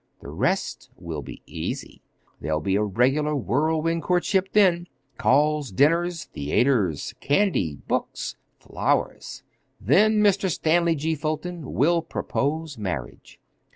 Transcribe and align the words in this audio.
The 0.19 0.31
rest 0.31 0.89
will 0.95 1.21
be 1.21 1.43
easy. 1.45 2.01
There'll 2.39 2.59
be 2.59 2.75
a 2.75 2.81
regular 2.83 3.35
whirlwind 3.35 4.01
courtship 4.01 4.49
then—calls, 4.51 5.71
dinners, 5.71 6.23
theaters, 6.23 7.13
candy, 7.19 7.75
books, 7.87 8.35
flowers! 8.57 9.43
Then 9.79 10.13
Mr. 10.19 10.49
Stanley 10.49 10.95
G. 10.95 11.13
Fulton 11.13 11.73
will 11.73 12.01
propose 12.01 12.79
marriage. 12.79 13.39